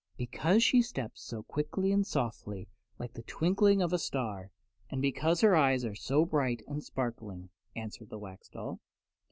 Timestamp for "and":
1.91-2.07, 4.89-4.99, 6.67-6.83